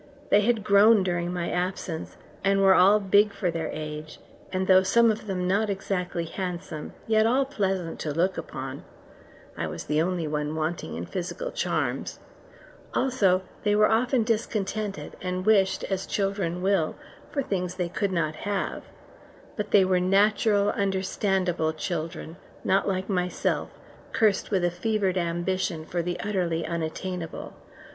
[0.31, 4.19] They had grown during my absence, and were all big for their age,
[4.51, 8.83] and though some of them not exactly handsome, yet all pleasant to look upon
[9.55, 12.17] I was the only wanting in physical charms
[12.95, 16.95] also they were often discontented, and wished, as children will,
[17.29, 18.85] for things they could not have;
[19.55, 23.69] but they were natural, understandable children, not like myself,
[24.13, 27.53] cursed with a fevered ambition for the utterly unattainable.